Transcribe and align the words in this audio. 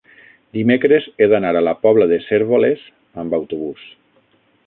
dimecres 0.57 1.05
he 1.17 1.27
d'anar 1.33 1.51
a 1.59 1.61
la 1.67 1.75
Pobla 1.83 2.09
de 2.13 2.19
Cérvoles 2.29 2.89
amb 3.25 3.39
autobús. 3.41 3.87